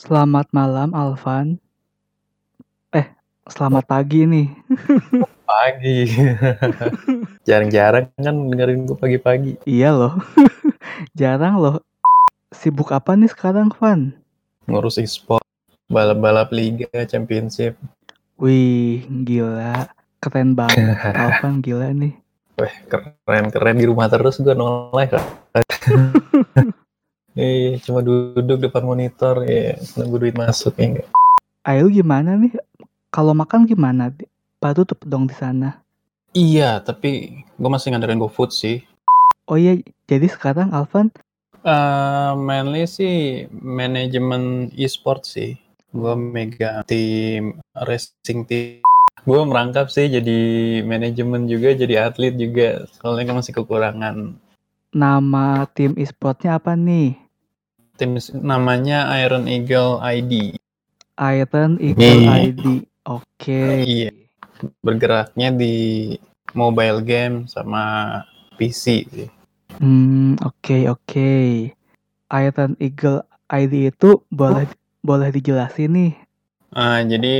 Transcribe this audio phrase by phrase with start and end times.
[0.00, 1.60] Selamat malam Alvan.
[2.88, 3.04] Eh,
[3.52, 4.48] selamat pagi nih.
[5.44, 6.08] Pagi.
[7.48, 9.52] Jarang-jarang kan dengerin gue pagi-pagi.
[9.68, 10.16] Iya loh.
[11.20, 11.84] Jarang loh.
[12.48, 14.16] Sibuk apa nih sekarang, Van?
[14.64, 15.44] Ngurus e-sport,
[15.92, 17.76] balap-balap liga, championship.
[18.40, 19.84] Wih, gila.
[20.24, 20.96] Keren banget.
[21.12, 22.16] Alvan gila nih.
[22.56, 25.20] Weh, keren-keren di rumah terus gue no live.
[27.38, 31.08] Eh, cuma duduk depan monitor ya, nunggu duit masuk ya enggak.
[31.62, 32.58] Ayo gimana nih?
[33.14, 34.10] Kalau makan gimana?
[34.58, 35.78] Pak tutup dong di sana.
[36.34, 38.82] Iya, tapi gue masih ngandarin GoFood sih.
[39.46, 41.10] Oh iya, jadi sekarang Alvan
[41.60, 45.60] Eh, mainly sih manajemen e-sport sih.
[45.92, 48.80] Gue mega tim racing team.
[49.28, 50.38] Gue merangkap sih jadi
[50.88, 52.88] manajemen juga, jadi atlet juga.
[52.96, 54.16] Soalnya kan masih kekurangan
[54.90, 57.14] nama tim e-sportnya apa nih?
[58.00, 60.56] tim namanya Iron Eagle ID.
[61.20, 62.32] Iron Eagle Hmm.
[62.48, 62.64] ID.
[63.04, 63.84] Oke.
[63.84, 64.10] Iya.
[64.80, 65.74] Bergeraknya di
[66.56, 68.16] mobile game sama
[68.56, 69.28] PC sih.
[69.76, 71.32] Hmm, oke oke.
[72.32, 73.20] Iron Eagle
[73.52, 74.64] ID itu boleh
[75.04, 76.12] boleh dijelasin nih.
[76.72, 77.36] Ah, jadi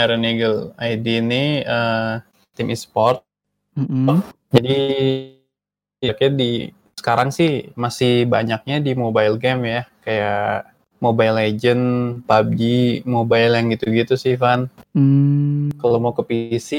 [0.00, 2.12] Iron Eagle ID ini eh,
[2.56, 3.20] tim e-sport.
[3.76, 4.24] Mm-mm.
[4.48, 4.78] Jadi
[6.00, 10.68] ya kayak di sekarang sih masih banyaknya di mobile game ya, kayak
[11.00, 11.84] Mobile Legend,
[12.28, 12.60] PUBG,
[13.08, 14.68] mobile yang gitu-gitu sih, Van.
[14.92, 16.70] Hmm, Kalau mau ke PC,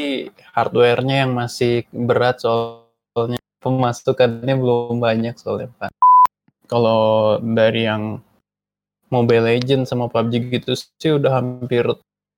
[0.53, 5.89] hardware-nya yang masih berat soalnya pemasukannya belum banyak soalnya, Van.
[6.69, 8.21] Kalau dari yang
[9.09, 11.83] Mobile Legend sama PUBG gitu sih udah hampir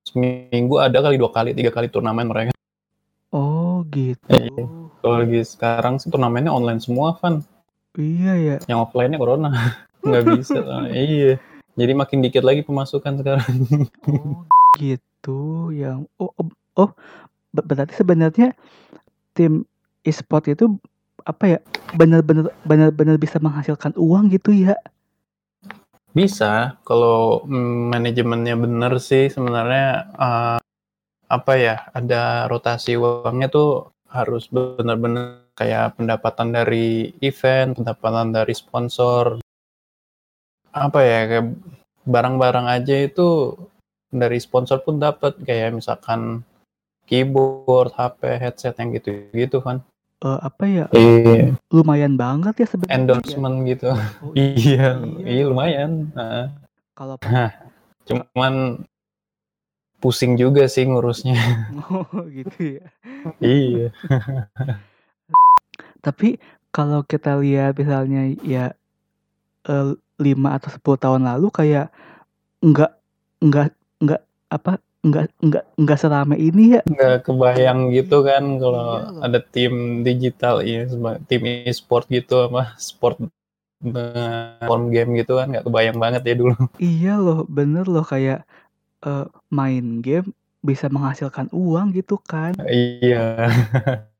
[0.07, 2.51] seminggu ada kali dua kali, tiga kali turnamen mereka.
[3.35, 4.23] oh gitu.
[4.31, 4.63] Iya.
[5.03, 7.43] Kalau lagi sekarang sih turnamennya online semua, Van.
[7.93, 8.57] Iya ya.
[8.65, 9.49] Yang offline-nya corona.
[10.05, 10.59] Nggak bisa.
[10.93, 11.37] Iya.
[11.73, 13.53] Jadi makin dikit lagi pemasukan sekarang.
[14.05, 14.45] Oh
[14.77, 15.73] gitu.
[15.73, 16.89] Yang oh oh, oh
[17.49, 18.53] ber- berarti sebenarnya
[19.33, 19.65] tim
[20.05, 20.77] e-sport itu
[21.25, 21.59] apa ya?
[21.97, 24.77] Benar-benar benar-benar bisa menghasilkan uang gitu ya?
[26.13, 27.41] Bisa, kalau
[27.89, 30.57] manajemennya bener sih sebenarnya eh,
[31.25, 39.39] apa ya, ada rotasi uangnya tuh harus benar-benar kayak pendapatan dari event, pendapatan dari sponsor.
[40.73, 41.47] Apa ya, kayak
[42.03, 43.53] barang-barang aja itu
[44.09, 46.41] dari sponsor pun dapat kayak misalkan
[47.05, 49.81] keyboard, HP, headset yang gitu-gitu kan.
[50.23, 50.85] Eh, apa ya?
[50.95, 52.95] Iya, Lumayan banget ya sebenarnya.
[52.95, 52.99] ya.
[53.03, 53.89] endorsement gitu.
[54.23, 55.25] Oh, Iya, iya.
[55.27, 55.91] iya lumayan.
[56.15, 56.45] Heeh.
[56.95, 57.15] Kalau
[58.07, 58.83] Cuman
[59.99, 61.39] pusing juga sih ngurusnya.
[61.91, 62.87] oh gitu ya.
[63.39, 63.87] iya.
[66.03, 66.37] Tapi
[66.75, 68.75] kalau kita lihat misalnya ya
[69.67, 71.87] eh, 5 atau 10 tahun lalu kayak
[72.61, 72.91] enggak
[73.41, 73.69] enggak
[73.99, 74.21] enggak
[74.51, 74.71] apa
[75.03, 76.81] enggak enggak enggak serame ini ya.
[76.87, 79.73] Nggak kebayang gitu kan kalau Iya ada tim
[80.07, 80.87] digital ya,
[81.27, 83.19] tim e-sport gitu apa sport
[83.83, 86.55] eh, form game gitu kan nggak kebayang banget ya dulu.
[86.79, 88.47] Iya loh, bener loh kayak
[89.03, 90.31] eh, main game
[90.63, 92.55] bisa menghasilkan uang gitu kan.
[92.63, 93.51] iya.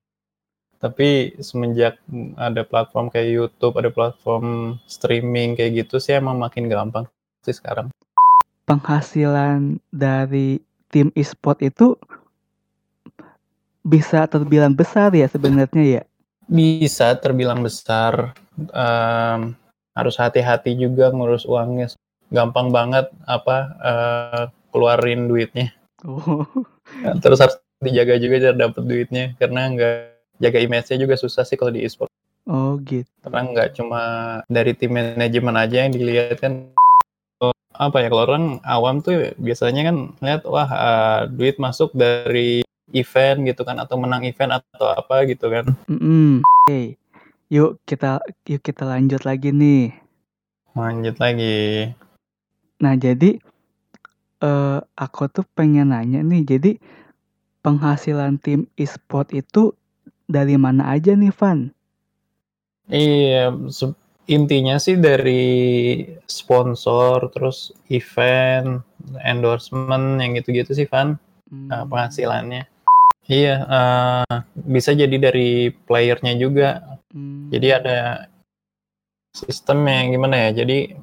[0.83, 1.95] Tapi semenjak
[2.35, 7.07] ada platform kayak YouTube, ada platform streaming kayak gitu sih emang makin gampang
[7.39, 7.87] sih sekarang.
[8.67, 10.59] Penghasilan dari
[10.91, 11.95] tim e-sport itu
[13.79, 16.03] bisa terbilang besar ya sebenarnya ya.
[16.51, 18.35] Bisa terbilang besar.
[18.75, 19.55] Em,
[19.95, 21.95] harus hati-hati juga ngurus uangnya.
[22.27, 24.43] Gampang banget apa eh,
[24.75, 25.71] keluarin duitnya.
[26.03, 26.43] Oh,
[27.23, 30.12] Terus harus dijaga juga biar dapet duitnya karena nggak
[30.43, 32.11] jaga image-nya juga susah sih kalau di e-sport.
[32.51, 33.07] oh gitu.
[33.23, 34.01] Karena nggak cuma
[34.51, 36.75] dari tim manajemen aja yang dilihat kan.
[37.73, 42.61] Apa ya kalau orang awam tuh biasanya kan lihat wah eh, duit masuk dari
[42.93, 45.65] event gitu kan atau menang event atau apa gitu kan.
[45.89, 46.45] Mm-mm.
[46.45, 46.99] Oke,
[47.49, 49.95] yuk kita yuk kita lanjut lagi nih.
[50.77, 51.93] Lanjut lagi.
[52.83, 53.39] Nah, jadi
[54.43, 56.71] eh aku tuh pengen nanya nih, jadi
[57.63, 59.71] penghasilan tim e-sport itu
[60.27, 61.71] dari mana aja nih, Van?
[62.91, 63.55] Iya,
[64.27, 65.45] intinya sih dari
[66.27, 68.83] sponsor, terus event,
[69.23, 71.15] endorsement, yang gitu-gitu sih, Van,
[71.53, 72.63] Hmm, eh, penghasilannya.
[73.29, 76.97] Iya, eh, bisa jadi dari playernya juga.
[77.13, 78.25] hmm, Jadi ada
[79.37, 80.65] sistem yang gimana ya?
[80.65, 80.97] Jadi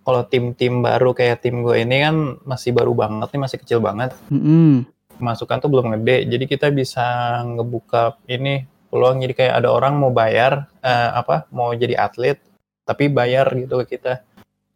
[0.00, 2.16] kalau tim-tim baru kayak tim gue ini kan
[2.48, 4.16] masih baru banget nih, masih kecil banget.
[4.32, 4.88] mm-mm.
[5.18, 6.28] Masukan tuh belum gede.
[6.28, 7.04] Jadi kita bisa
[7.44, 12.38] ngebuka ini peluang jadi kayak ada orang mau bayar eh, apa mau jadi atlet
[12.86, 14.22] tapi bayar gitu ke kita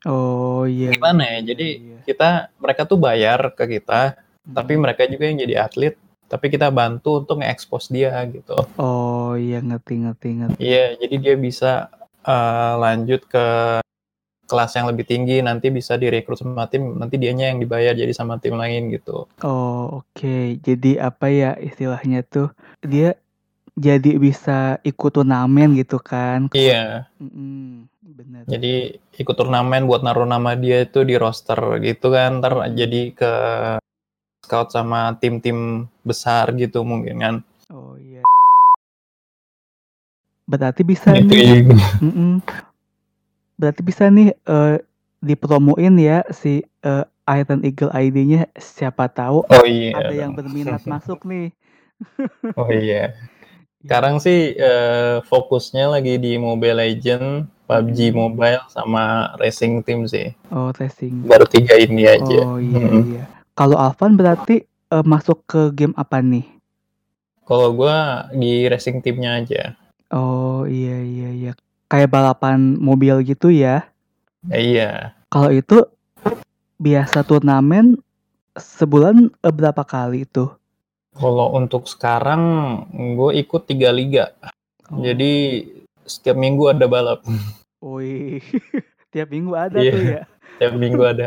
[0.09, 0.97] Oh iya.
[0.97, 1.99] gimana ya jadi iya.
[2.09, 4.17] kita mereka tuh bayar ke kita,
[4.49, 4.81] tapi Mhm.
[4.81, 5.95] mereka juga yang jadi atlet,
[6.25, 8.57] tapi kita bantu untuk nge-expose dia gitu.
[8.81, 10.57] Oh, iya ngerti ngerti ngerti.
[10.57, 11.73] Iya, jadi dia bisa
[12.21, 13.47] eh, lanjut ke
[14.51, 18.43] kelas yang lebih tinggi, nanti bisa direkrut sama tim, nanti dianya yang dibayar jadi sama
[18.43, 19.31] tim lain gitu.
[19.47, 20.59] Oh, oke.
[20.59, 22.51] Jadi apa ya istilahnya tuh,
[22.83, 23.15] dia
[23.79, 26.51] jadi bisa ikut turnamen gitu kan?
[26.51, 27.07] Iya.
[27.23, 28.43] Mhm, bener.
[28.51, 33.33] Jadi ikut turnamen buat naruh nama dia itu di roster gitu kan, ntar jadi ke
[34.43, 37.35] scout sama tim-tim besar gitu mungkin kan.
[37.71, 38.27] Oh, iya.
[40.51, 41.79] Berarti bisa Gitu nih juga.
[42.03, 42.43] mhm.
[43.61, 44.81] Berarti bisa nih, eee,
[45.21, 51.29] dipromoin ya si, eee, Iron Eagle ID-nya, siapa tahu Oh iya ada yang berminat masuk
[51.29, 51.53] nih.
[52.57, 52.81] Oh iya.
[52.81, 53.05] Iya.
[53.85, 58.17] Sekarang sih, eee, fokusnya lagi di Mobile Legends, PUBG Mhm.
[58.17, 60.33] Mobile, sama racing team sih.
[60.49, 61.21] Oh, racing.
[61.29, 62.41] Baru 3 ini aja.
[62.49, 63.03] Oh, iya Mhm.
[63.13, 63.23] iya.
[63.53, 66.49] Kalau Alvan berarti, eee, masuk ke game apa nih?
[67.45, 69.77] Kalau gua di racing team-nya aja.
[70.11, 71.53] Oh, iya iya iya.
[71.91, 73.91] Kayak balapan mobil gitu ya?
[74.47, 75.11] Iya.
[75.27, 75.83] Kalau itu
[76.79, 77.99] biasa turnamen
[78.55, 80.47] sebulan, berapa kali itu?
[81.19, 82.43] Kalau untuk sekarang
[82.95, 84.31] gue ikut 3 liga.
[84.87, 85.03] Oh.
[85.03, 85.67] Jadi
[86.07, 87.27] setiap minggu ada balap.
[87.83, 88.39] Wih,
[89.13, 90.23] tiap minggu ada Iya, tuh ya?
[90.63, 91.27] tiap minggu ada.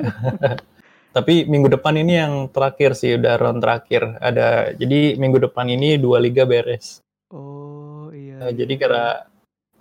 [1.16, 4.16] Tapi minggu depan ini yang terakhir sih, udah round terakhir.
[4.24, 7.04] Ada jadi minggu depan ini 2 liga beres.
[7.30, 8.88] Oh, iya Eee, iya jadi iya.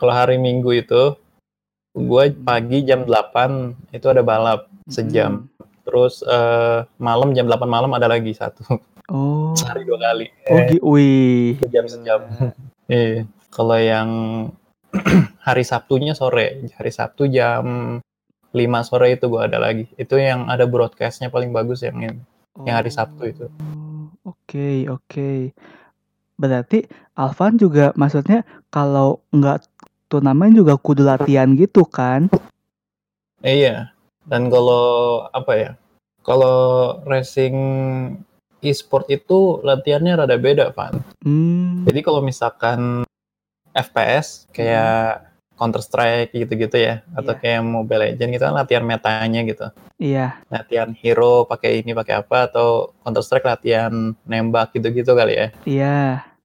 [0.03, 1.15] Kalau hari Minggu itu,
[1.95, 2.43] gue Mhm.
[2.43, 5.47] pagi jam 8 itu ada balap sejam.
[5.47, 5.71] Mhm.
[5.87, 8.67] Terus, eee, malam jam 8 malam ada lagi 1.
[9.07, 9.55] Oh.
[9.55, 10.27] Sehari 2 kali.
[10.51, 12.21] Oh, Eh, wih, sejam-sejam.
[12.27, 12.51] gila.
[12.91, 13.31] Iya.
[13.49, 14.11] Kalau yang
[15.47, 17.63] hari Sabtunya sore, hari Sabtu jam
[18.51, 19.87] 5 sore itu gue ada lagi.
[19.95, 22.19] Itu yang ada broadcast-nya paling bagus yang ini,
[22.67, 23.47] yang hari Sabtu itu.
[23.49, 25.55] Oh, oke oke.
[26.37, 26.85] Berarti
[27.15, 29.63] Alvan juga maksudnya kalau nggak
[30.13, 32.29] turnamen juga kudu latihan gitu kan?
[33.41, 33.97] Iya.
[34.29, 35.71] Dan kalau apa ya,
[36.21, 37.57] kalau racing
[38.63, 41.01] e-sport itu latihannya rada beda, Van.
[41.25, 41.89] Mmm.
[41.89, 43.03] Jadi kalau misalkan
[43.73, 47.41] FPS kayak Counter Strike gitu-gitu ya, atau Iya.
[47.41, 49.67] kayak Mobile Legends gitu kan latihan metanya gitu.
[49.99, 50.39] Iya.
[50.51, 55.47] Latihan hero pakai ini, pakai apa, atau Counter Strike latihan nembak gitu-gitu kali ya.
[55.67, 55.99] Iya.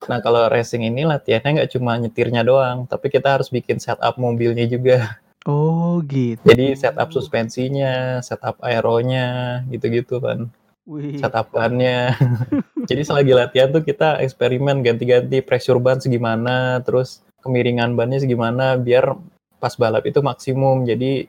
[0.06, 4.70] Nah, kalau racing ini latihannya nggak cuma nyetirnya doang, tapi kita harus bikin setup mobilnya
[4.70, 5.18] juga.
[5.50, 6.46] Oh, gitu.
[6.46, 10.54] Jadi setup suspensinya, setup aeronya, gitu-gitu kan.
[10.86, 11.18] Wih.
[11.18, 12.14] Setup bannya.
[12.90, 19.18] Jadi selagi latihan tuh kita eksperimen ganti-ganti pressure ban segimana, terus kemiringan bannya segimana biar
[19.58, 20.86] pas balap itu maksimum.
[20.86, 21.26] Jadi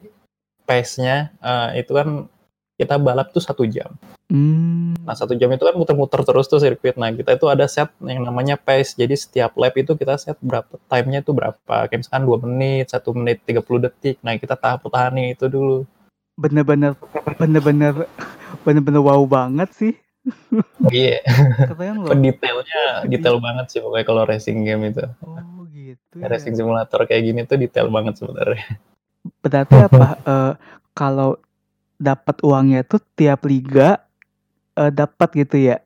[0.69, 2.29] pace-nya, eee, itu kan
[2.77, 3.97] kita balap tuh 1 jam.
[4.29, 5.01] Mmm.
[5.09, 7.01] Nah, 1 jam itu kan muter-muter terus tuh sirkuit.
[7.01, 8.93] Nah, kita itu ada set yang namanya pace.
[8.93, 11.89] Jadi setiap lap itu kita set berapa time-nya itu berapa.
[11.89, 14.21] Kayak misalkan 2 menit, 1 menit 30 detik.
[14.21, 15.89] Nah, kita tahap pertahanin itu dulu.
[16.37, 16.93] Bener-bener
[17.41, 18.05] bener-bener
[18.63, 19.95] bener-bener wow banget sih.
[20.93, 21.25] Iya.
[21.73, 22.13] Keren loh.
[22.21, 25.09] Detailnya detail banget sih pokoknya kalau racing game itu.
[25.25, 26.59] Oh, gitu Racing ya.
[26.61, 28.77] simulator kayak gini tuh detail banget sebenarnya.
[29.41, 30.53] Berarti apa, eee,
[30.93, 31.41] kalau
[31.97, 34.05] dapat uangnya tuh tiap liga,
[34.79, 35.77] eee, dapat gitu ya?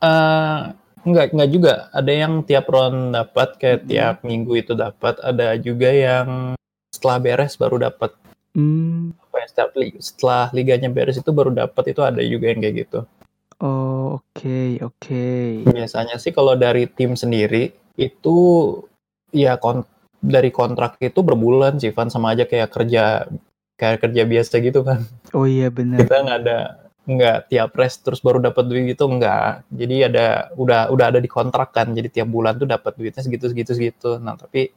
[0.00, 0.72] Eee,
[1.04, 1.74] enggak enggak juga.
[1.92, 3.88] Ada yang tiap round dapat, kayak Mhm.
[3.88, 5.20] tiap minggu itu dapat.
[5.20, 6.28] Ada juga yang
[6.92, 8.12] setelah beres baru dapat.
[8.56, 9.12] Mmm.
[9.30, 12.76] Apa ya, setiap lig setelah liganya beres itu baru dapat, itu ada juga yang kayak
[12.88, 13.00] gitu.
[13.60, 15.24] Oh, oke oke.
[15.68, 18.36] Biasanya sih kalau dari tim sendiri, itu
[19.36, 19.84] ya kon
[20.20, 23.28] dari kontrak itu berbulan sih, Van, sama aja kayak kerja
[23.76, 25.04] kayak kerja biasa gitu kan.
[25.36, 26.08] Oh, iya bener.
[26.08, 26.58] Kita nggak ada
[27.08, 29.64] nggak tiap race terus baru dapat duit gitu, enggak.
[29.72, 33.48] Jadi ada udah udah ada di kontrak kan, jadi tiap bulan tuh dapat duitnya segitu
[33.48, 34.10] segitu segitu.
[34.20, 34.72] Nah, tapi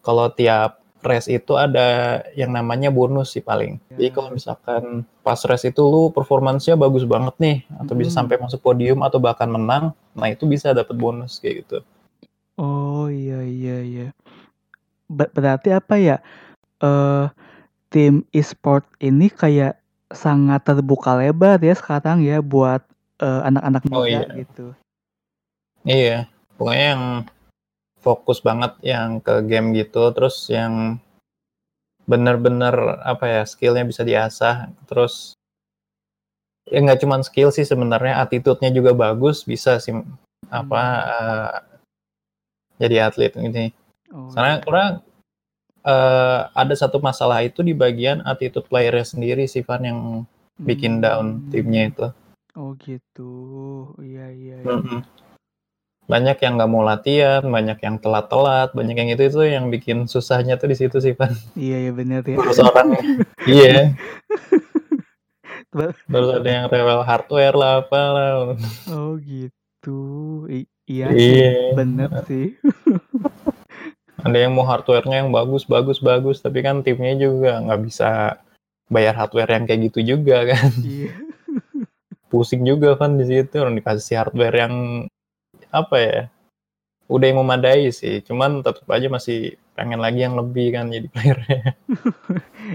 [0.00, 3.78] kalau tiap race itu ada yang namanya bonus sih paling.
[3.94, 8.18] Jadi kalau misalkan pas race itu lu performance-nya bagus banget nih, atau bisa Mhm.
[8.18, 11.78] sampai masuk podium atau bahkan menang, nah itu bisa dapat bonus kayak gitu.
[12.58, 14.08] Oh, iya iya iya.
[15.06, 16.16] Be berarti apa ya,
[16.82, 17.30] eee,
[17.92, 19.78] tim e-sport ini kayak
[20.14, 22.82] sangat terbuka lebar ya sekarang ya buat,
[23.18, 24.22] eee, anak-anak Oh, muda iya.
[24.38, 24.66] gitu.
[25.86, 26.18] Iya,
[26.58, 27.04] pokoknya yang
[28.02, 30.98] fokus banget yang ke game gitu, terus yang
[32.06, 35.34] bener-bener apa ya, skill-nya bisa diasah, terus
[36.70, 39.94] ya nggak cuman skill sih sebenarnya, attitude-nya juga bagus, bisa sih
[40.50, 41.58] apa, eee,
[42.82, 43.70] jadi atlet ini.
[44.14, 44.66] Oh, Soalnya iya.
[44.70, 44.90] orang
[45.86, 50.00] eee, ada satu masalah itu di bagian attitude player-nya sendiri sih Van yang
[50.58, 51.50] bikin down Mmm.
[51.54, 52.06] timnya itu.
[52.56, 53.32] Oh gitu,
[54.02, 54.74] iya iya iya.
[54.74, 55.00] Mhm.
[56.06, 60.54] Banyak yang nggak mau latihan, banyak yang telat-telat, banyak yang itu itu yang bikin susahnya
[60.54, 61.34] tuh di situ sih Van.
[61.58, 62.36] Iya iya bener ya.
[62.38, 63.02] Ngurus orangnya.
[63.46, 63.94] Iya.
[65.70, 68.56] Ba Terus ada yang rewel hardware lah, apalah.
[68.88, 69.98] Oh gitu,
[70.48, 71.74] i iya sih, Iya.
[71.76, 72.56] bener sih.
[74.26, 78.42] Ada yang mau hardware-nya yang bagus bagus bagus, tapi kan timnya juga nggak bisa
[78.90, 80.70] bayar hardware yang kayak gitu juga kan.
[80.82, 81.14] Iya.
[82.26, 84.74] Pusing juga kan di situ, orang dikasih hardware yang
[85.70, 86.20] apa ya,
[87.06, 91.62] udah yang memadai sih, cuman tetep aja masih pengen lagi yang lebih kan jadi player-nya.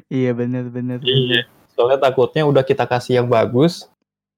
[0.07, 1.03] Iya bener bener.
[1.03, 3.91] Iya, soalnya takutnya udah kita kasih yang bagus,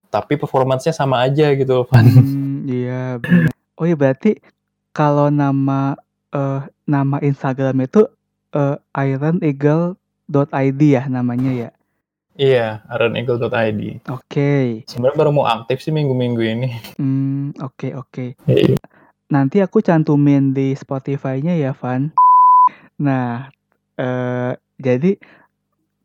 [0.09, 2.01] tapi performance-nya sama aja gitu Van.
[2.09, 3.53] Mmm, iya bener.
[3.77, 4.41] Oh ya berarti
[4.89, 5.93] kalau nama,
[6.33, 6.59] eee,
[6.89, 8.09] nama Instagram itu,
[8.57, 11.69] eee, ironeagle.id ya namanya ya?
[12.33, 14.09] Iya, ironeagle.id.
[14.09, 14.81] Oke.
[14.89, 16.69] Sebenarnya baru mau aktif sih minggu-minggu ini.
[16.97, 18.25] Mmm, oke oke.
[18.49, 18.81] Iya.
[19.29, 22.09] Nanti aku cantumin di Spotify-nya ya, Van.
[22.97, 23.53] Nah,
[24.01, 25.17] eee, jadi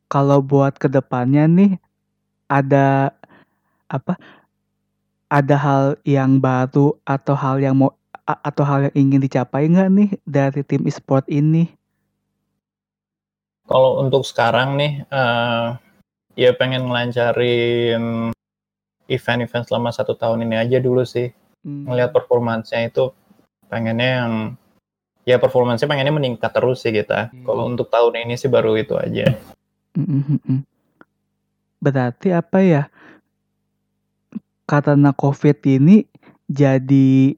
[0.08, 1.76] kalau buat ke depannya nih,
[2.48, 3.12] ada
[3.88, 4.16] apa,
[5.28, 7.92] ada hal yang baru atau hal yang mau
[8.28, 11.72] atau hal yang ingin dicapai nggak nih dari tim e-sport ini?
[13.64, 15.66] Kalau untuk sekarang nih, eee,
[16.36, 18.32] ya pengen ngelancarin
[19.08, 21.32] event-event selama 1 tahun ini aja dulu sih.
[21.64, 22.16] Ngelihat Mmm.
[22.16, 23.12] performance-nya itu
[23.68, 24.32] pengennya yang
[25.28, 27.32] ya performance-nya pengennya meningkat terus sih kita.
[27.32, 27.70] Kalau Oke.
[27.76, 29.36] untuk tahun ini sih baru itu aja.
[29.96, 30.58] Mhm mhm.
[31.80, 32.82] Berarti apa ya
[34.68, 36.04] karena Covid ini
[36.48, 37.32] jadi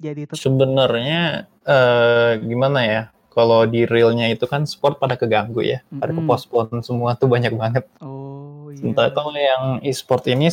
[0.00, 5.84] jadi ter Sebenarnya, eee, gimana ya, kalau di real-nya itu kan sport pada keganggu ya,
[6.00, 6.24] pada Mhm.
[6.24, 7.84] ke-postpone semua tuh banyak banget.
[8.00, 8.80] Oh, iya.
[9.12, 10.48] kalau yang e-sport ini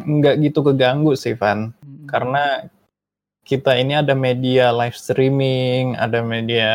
[0.00, 1.76] nggak gitu keganggu sih, Van.
[1.84, 2.08] Mhm.
[2.08, 2.64] Karena
[3.44, 6.68] kita ini ada media live streaming, ada media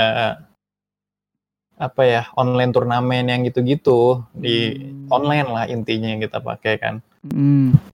[1.73, 5.09] apa ya, online turnamen yang gitu-gitu, di Mmm.
[5.09, 6.95] online lah intinya yang kita pakai kan.
[7.25, 7.92] Mhm.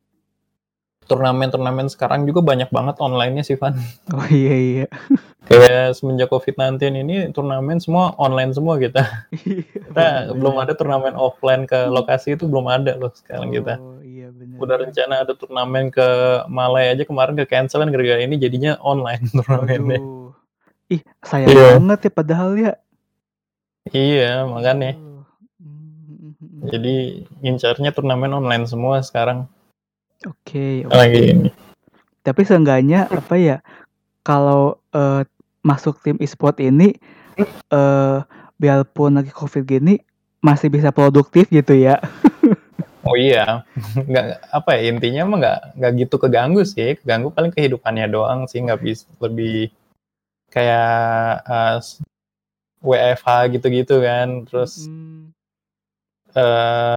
[1.09, 3.73] Turnamen-turnamen sekarang juga banyak banget online-nya sih, Van.
[4.13, 4.85] Oh, iya iya.
[5.43, 9.01] Kayak semenjak Covid-19 ini turnamen semua online semua kita.
[9.33, 13.81] Iya, Kita belum ada turnamen offline ke lokasi itu belum ada loh sekarang kita.
[13.81, 16.05] Oh, iya bener Udah rencana ada turnamen ke
[16.45, 19.97] Malai aja kemarin ke-cancel kan gara-gara ini jadinya online turnamennya.
[19.97, 20.29] Waduh.
[20.89, 21.67] Ih, sayang Iya.
[21.81, 22.73] banget ya padahal ya.
[23.89, 24.93] Iya, makanya.
[24.93, 25.25] Aduh.
[25.57, 25.89] Mmm,
[26.29, 26.67] mhm mhm.
[26.69, 26.95] Jadi
[27.41, 29.49] ngincarnya turnamen online semua sekarang.
[30.27, 31.31] Oke Lagi oke.
[31.31, 31.49] ini.
[32.27, 33.57] Tapi seenggaknya apa ya,
[34.27, 35.23] kalau, eee,
[35.63, 36.91] masuk tim e-sport ini,
[37.71, 38.17] eee,
[38.59, 40.03] biarpun lagi Covid gini,
[40.43, 41.99] masih bisa produktif gitu ya.
[43.07, 43.63] Oh iya,
[43.95, 48.59] nggak apa ya, intinya mah nggak nggak gitu keganggu sih, keganggu paling kehidupannya doang sih,
[48.59, 49.71] nggak bis lebih
[50.51, 52.03] kayak, eee, s
[52.83, 55.31] WFH gitu-gitu kan, terus Mhm.
[56.37, 56.93] eee,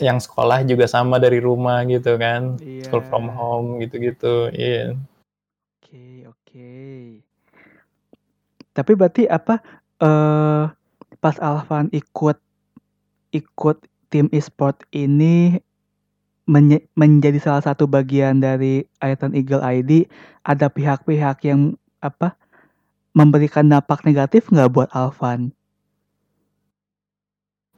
[0.00, 4.92] yang sekolah juga sama dari rumah gitu kan, school from home gitu-gitu, iya.
[5.80, 6.70] Oke oke.
[8.76, 9.60] Tapi berarti apa,
[10.00, 10.62] eee,
[11.20, 12.36] pas Alvan ikut
[13.32, 13.76] ikut
[14.12, 15.58] tim e-sport ini
[16.46, 20.06] menye menjadi salah satu bagian dari Iron Eagle ID,
[20.46, 22.38] ada pihak-pihak yang apa,
[23.16, 25.50] memberikan dampak negatif nggak buat Alvan?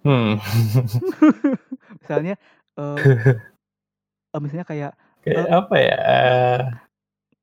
[0.04, 0.38] Hmm.
[2.08, 2.34] Misalnya,
[2.80, 2.96] eee
[4.32, 5.98] eee, misalnya kayak, Kayak eee apa ya,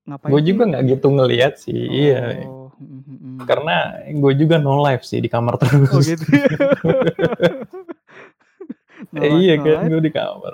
[0.06, 2.22] Ngapain gue juga nggak gitu ngelihat sih, iya.
[2.50, 3.46] Oh, mhm.
[3.46, 3.76] Karena
[4.10, 6.06] gue juga no life sih di kamar Oh terus.
[6.10, 6.50] gitu ya.
[9.12, 10.54] No Eh, iya no kan, gue di kamar.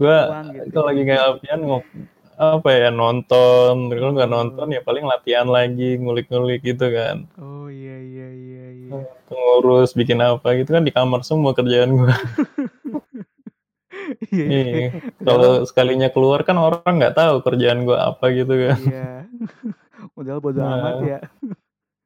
[0.00, 0.16] Gue
[0.56, 0.88] gitu kalau ya.
[0.92, 1.84] lagi nggak latihan ngop
[2.42, 4.74] apa ya, nonton, kalau nggak nonton Oh.
[4.74, 7.28] ya paling latihan lagi, ngulik-ngulik gitu kan.
[7.38, 8.90] Oh, iya iya iya iya.
[9.30, 12.12] Ngurus, bikin apa gitu kan di kamar semua kerjaan gue.
[14.32, 14.62] Iya iya.
[14.64, 14.88] Iya,
[15.28, 18.78] kalau sekalinya keluar kan orang nggak tahu kerjaan gue apa gitu kan.
[18.80, 19.10] Iya.
[20.16, 21.04] Padahal bodo amat Nah.
[21.06, 21.20] ya.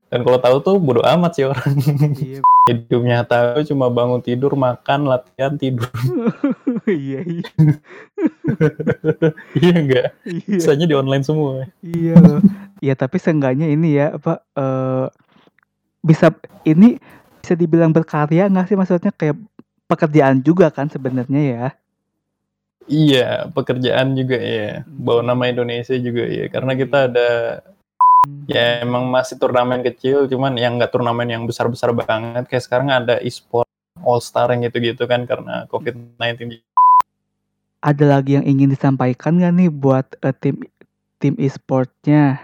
[0.06, 1.70] Dan kalau tahu tuh bodo amat sih orang.
[2.18, 2.40] Iya.
[2.66, 5.86] Hidupnya tahu cuma bangun tidur, makan, latihan, tidur.
[6.82, 7.46] Iya iya.
[9.54, 10.06] Iya nggak?
[10.26, 10.58] Iya.
[10.58, 11.70] Sisanya di online semua.
[11.78, 12.40] Iya loh.
[12.82, 15.06] Ya tapi seenggaknya ini ya, apa, eee,
[16.02, 16.34] bisa
[16.66, 16.98] ini
[17.38, 18.74] bisa dibilang berkarya nggak sih?
[18.74, 19.38] Maksudnya kayak
[19.86, 21.66] pekerjaan juga kan sebenarnya ya?
[22.86, 25.50] Iya, pekerjaan juga ya, bawa nama.
[25.50, 27.08] Indonesia juga ya, karena kita Iya.
[27.10, 27.28] ada
[28.50, 32.50] Ya emang masih turnamen kecil, cuman yang nggak turnamen yang besar-besar banget.
[32.50, 33.70] Kayak sekarang ada e-sport
[34.02, 36.58] All Star yang gitu-gitu kan karena COVID-19.
[37.86, 40.58] Ada lagi yang ingin disampaikan nggak nih buat uh, tim
[41.22, 42.42] tim e-sportnya?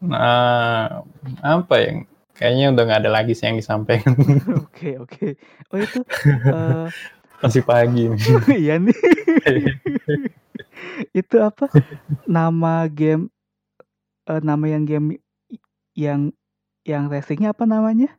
[0.00, 1.04] Nah,
[1.44, 1.96] apa yang
[2.34, 4.16] kayaknya udah nggak ada lagi sih yang disampaikan.
[4.66, 5.36] Oke oke.
[5.70, 6.00] Oh itu
[6.50, 6.88] uh,
[7.42, 8.06] Masih pagi.
[8.06, 8.18] nih.
[8.62, 8.96] iya nih.
[11.20, 11.66] itu apa?
[12.24, 13.28] Nama game
[14.30, 15.06] eh, nama yang game
[15.92, 16.20] yang
[16.82, 18.14] yang racingnya apa namanya?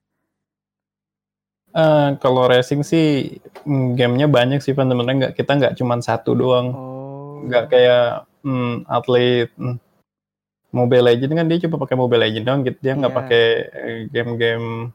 [1.74, 6.68] Eh, kalau racing sih mm, gamenya banyak sih teman-teman nggak kita nggak cuma satu doang.
[6.70, 7.42] Oh.
[7.48, 8.06] Nggak kayak
[8.46, 9.80] mm, atlet mm,
[10.74, 12.77] Mobile Legend kan dia cuma pakai Mobile Legend doang gitu.
[12.82, 13.20] Dia nggak Iya.
[13.24, 14.92] pakai eh, game-game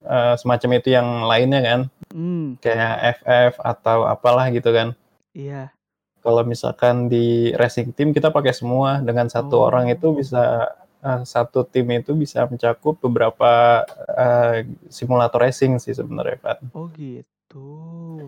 [0.00, 1.80] eh, semacam itu yang lainnya kan.
[2.08, 4.94] Hmm, Kayak FF atau apalah gitu kan.
[5.32, 5.70] iya.
[6.18, 9.66] Kalau misalkan di racing team kita pakai semua dengan satu Oh.
[9.66, 10.66] orang itu bisa
[10.98, 16.56] eh, satu tim itu bisa mencakup beberapa eh, simulator racing sih sebenarnya Pak.
[16.74, 17.66] Oh gitu.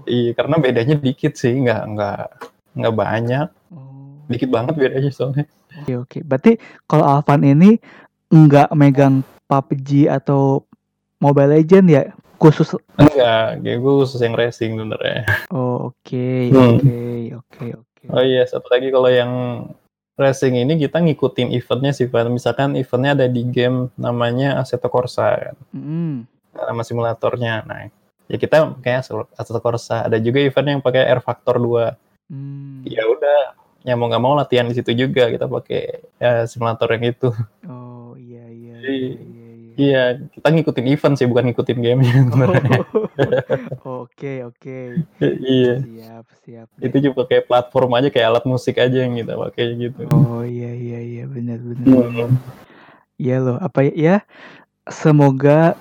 [0.07, 2.21] Iya karena bedanya dikit sih nggak nggak
[2.79, 4.23] nggak banyak Oh.
[4.27, 5.45] dikit banget bedanya soalnya.
[5.83, 6.19] Oke oke.
[6.23, 6.53] Berarti
[6.87, 7.75] kalau Alvan ini
[8.29, 10.63] nggak megang PUBG atau
[11.21, 12.05] Mobile Legend ya?
[12.41, 15.29] Khusus Enggak, kayak gue khusus yang racing sebenarnya.
[15.53, 16.81] Oh oke Hmm.
[16.81, 16.99] oke
[17.37, 18.05] oke oke.
[18.09, 19.33] Oh iya satu lagi kalau yang
[20.17, 22.33] racing ini kita ngikutin eventnya sih Pak.
[22.33, 25.57] Misalkan eventnya ada di game namanya Assetto Corsa kan.
[25.77, 26.25] Hmm.
[26.51, 27.63] nama simulatornya.
[27.63, 27.89] Nah,
[28.27, 29.05] ya kita kayak
[29.37, 30.09] Assetto Corsa.
[30.09, 31.93] Ada juga event yang pakai Air Factor 2.
[32.33, 32.81] Hmm.
[32.85, 35.83] Ya udah, ya mau nggak mau latihan di situ juga kita pakai
[36.17, 37.29] ya, simulator yang itu.
[37.69, 39.40] Oh iya iya Jadi, iya
[39.81, 40.05] iya.
[40.29, 42.81] kita ngikutin event sih, bukan ngikutin gamenya sebenarnya.
[43.81, 45.01] Oh, Oke oke.
[45.41, 46.69] iya, Siap siap.
[46.77, 46.93] deh.
[46.93, 50.05] itu juga kayak platform aja, kayak alat musik aja yang kita pakai gitu.
[50.13, 51.89] Oh iya iya iya benar benar.
[52.05, 52.37] Hmm.
[53.17, 53.93] Iya loh apa ya?
[53.97, 54.17] ya,
[54.89, 55.77] Semoga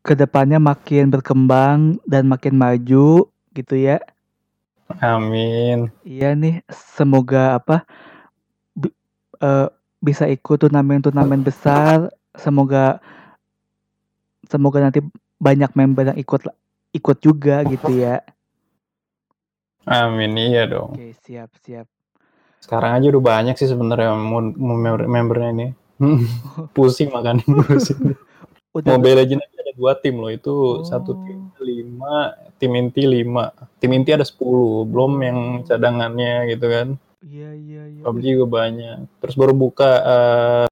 [0.00, 4.00] ke depannya makin berkembang dan makin maju gitu ya.
[4.98, 5.92] Amin.
[6.02, 7.86] Iya nih, semoga apa
[8.74, 8.96] bi-
[9.38, 9.68] eh,
[10.00, 12.10] bisa ikut turnamen-turnamen besar.
[12.34, 12.98] Semoga
[14.50, 15.00] semoga nanti
[15.38, 16.42] banyak member yang ikut
[16.90, 18.20] ikut juga gitu ya.
[19.86, 20.92] Amin, iya dong.
[20.98, 21.86] Oke, siap siap.
[22.60, 25.68] Sekarang aja udah banyak sih sebenarnya member membernya ini.
[26.76, 28.18] pusing makanya pusing.
[28.70, 30.86] Udah Mobile Legends aja ada dua tim loh, itu Oh.
[30.86, 33.50] satu tim lima, tim inti lima,
[33.82, 36.88] tim inti ada 10, belum yang cadangannya gitu kan.
[37.18, 38.02] Iya iya iya.
[38.06, 39.10] PUBG juga banyak.
[39.18, 40.66] Terus baru buka eh,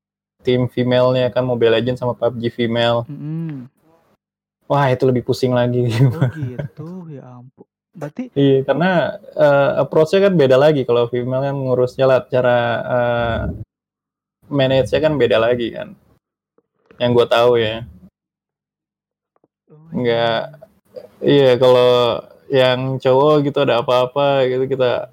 [0.49, 3.05] tim female-nya kan Mobile Legends sama PUBG female.
[3.05, 3.69] Mm-mm.
[4.65, 5.85] Wah itu lebih pusing lagi.
[6.09, 7.69] Oh gitu, ya ampun.
[7.93, 9.21] Berarti Iya karena
[9.77, 13.41] approach-nya kan beda lagi kalau female kan ngurusnya lah cara eh,
[14.49, 15.93] manage-nya kan beda lagi kan.
[16.97, 17.85] Yang gue tahu ya.
[19.69, 20.43] oh, Nggak
[21.19, 25.11] Iya, kalau yang cowok gitu ada apa-apa gitu kita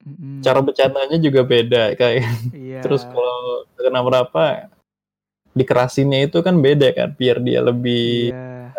[0.00, 0.40] Mm-mm.
[0.40, 2.24] cara bercandanya juga beda kayak.
[2.56, 2.80] Iya.
[2.84, 4.72] Terus kalau kena berapa
[5.52, 8.72] dikerasinnya itu kan beda kan, biar dia lebih Iya.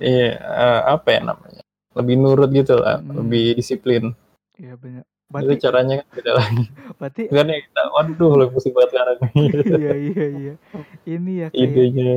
[0.00, 1.62] iya eh, apa ya namanya?
[1.92, 3.12] Lebih nurut gitu lah, Mm.
[3.20, 4.16] lebih disiplin.
[4.56, 5.04] Iya benar.
[5.04, 6.64] Itu Berarti caranya kan beda lagi.
[7.00, 9.16] berarti Kan ya kita, waduh lebih pusing banget sekarang.
[9.80, 10.54] iya iya iya.
[11.04, 12.14] Ini ya kayak Idenya.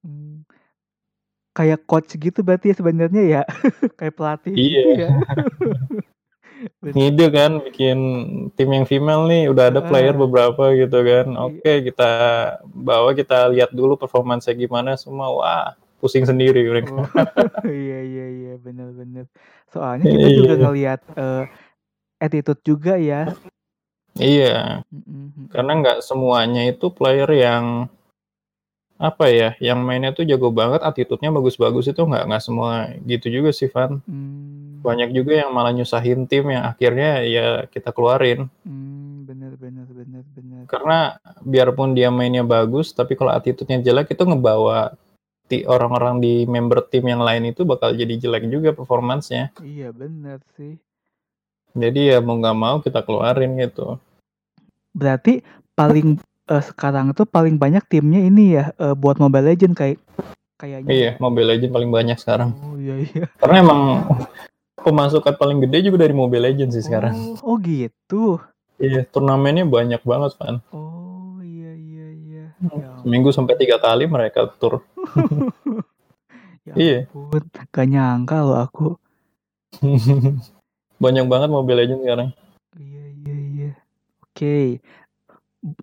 [0.00, 0.36] Hmm,
[1.52, 3.42] kayak coach gitu berarti ya sebenarnya ya
[3.96, 4.82] kayak pelatih gitu Iya.
[4.96, 5.08] ya
[5.58, 6.16] Bener.
[6.82, 7.98] Ngide kan bikin
[8.54, 10.20] tim yang female nih udah ada player Ah.
[10.20, 11.26] beberapa gitu kan.
[11.30, 11.40] Iya.
[11.44, 12.10] Oke, kita
[12.66, 15.30] bawa kita lihat dulu performanya gimana semua.
[15.30, 15.66] Wah,
[15.98, 16.94] pusing sendiri mereka.
[16.94, 17.06] Oh,
[17.66, 19.26] iya iya iya benar-benar
[19.68, 20.62] soalnya kita juga Iya.
[20.62, 21.44] ngelihat eh,
[22.18, 23.30] attitude juga ya
[24.14, 25.46] Iya, mm-mm.
[25.54, 27.86] karena nggak semuanya itu player yang
[28.98, 33.54] apa ya, yang mainnya tuh jago banget, attitude-nya bagus-bagus itu nggak nggak semua gitu juga
[33.54, 34.02] sih Van.
[34.02, 38.46] Hmm, Banyak juga yang malah nyusahin tim yang akhirnya ya kita keluarin.
[38.62, 40.98] hmm, benar benar benar benar Karena
[41.42, 44.94] biarpun dia mainnya bagus, tapi kalau attitude-nya jelek itu ngebawa
[45.64, 49.48] orang-orang di member tim yang lain itu bakal jadi jelek juga performance-nya.
[49.64, 50.76] iya benar sih
[51.72, 53.96] Jadi ya mau nggak mau kita keluarin gitu.
[54.92, 55.40] berarti
[55.72, 59.98] paling eh, sekarang tuh paling banyak timnya ini ya eh, buat Mobile Legend kayak
[60.58, 61.12] kayaknya Iya, ya.
[61.22, 62.50] Mobile Legends paling banyak sekarang.
[62.58, 63.80] oh iya iya Karena emang
[64.88, 67.12] pemasukan paling gede juga dari Mobile Legends sih sekarang.
[67.12, 68.40] oh, oh gitu
[68.78, 70.62] Iya, turnamennya banyak banget kan.
[70.70, 72.74] oh iya iya iya Hmm.
[72.74, 74.82] ya Seminggu sampai tiga kali mereka tur.
[76.66, 76.98] Ya Iya.
[77.08, 78.88] ampun, gak nyangka loh aku.
[80.98, 82.28] banyak banget Mobile Legends sekarang.
[82.74, 83.70] Iya iya iya.
[84.20, 84.82] Oke.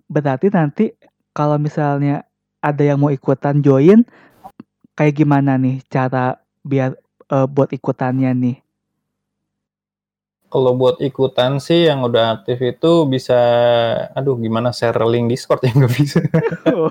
[0.06, 0.84] berarti nanti
[1.30, 2.24] kalau misalnya
[2.58, 4.06] ada yang mau ikutan join,
[4.92, 6.96] kayak gimana nih cara biar,
[7.28, 8.56] uh, buat ikutannya nih?
[10.46, 13.38] Kalau buat ikutan sih yang udah aktif itu bisa
[14.14, 16.20] aduh gimana share link Discord ya nggak bisa.
[16.72, 16.90] Oh,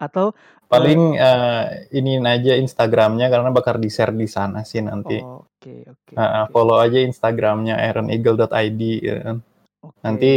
[0.00, 0.32] Atau,
[0.64, 5.20] Paling, uh, iniin aja Instagramnya karena bakal di-share di sana sih nanti.
[5.20, 6.50] Oke oke Heeh, oke.
[6.50, 9.36] follow aja Instagramnya ironeagle.id ya kan.
[9.84, 10.00] Oke.
[10.02, 10.32] Nanti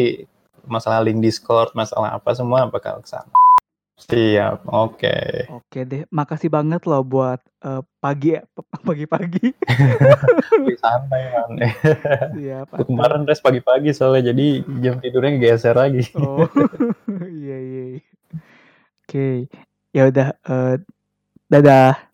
[0.68, 3.32] masalah link Discord, masalah apa semua bakal ke sana.
[3.98, 5.18] Siap, oke.
[5.50, 8.38] Oke deh, makasih banget loh buat, uh, pagi
[8.88, 9.58] pagi-pagi.
[10.78, 11.52] Santai, Man.
[12.38, 16.06] Siap, kemarin res pagi-pagi soalnya jadi jam tidurnya geser lagi.
[16.14, 16.46] Oh,
[17.42, 18.02] iya iya iya.
[19.02, 19.50] Oke,
[19.90, 20.74] ya udah, eee,
[21.50, 22.07] dadah.